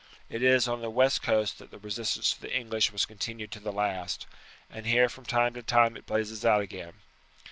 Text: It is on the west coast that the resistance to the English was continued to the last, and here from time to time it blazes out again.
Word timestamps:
It 0.31 0.41
is 0.41 0.67
on 0.67 0.81
the 0.81 0.89
west 0.89 1.21
coast 1.21 1.59
that 1.59 1.69
the 1.69 1.77
resistance 1.77 2.33
to 2.33 2.41
the 2.41 2.51
English 2.57 2.91
was 2.91 3.05
continued 3.05 3.51
to 3.51 3.59
the 3.59 3.71
last, 3.71 4.25
and 4.67 4.87
here 4.87 5.07
from 5.09 5.25
time 5.25 5.53
to 5.53 5.61
time 5.61 5.95
it 5.95 6.07
blazes 6.07 6.43
out 6.43 6.61
again. 6.61 6.93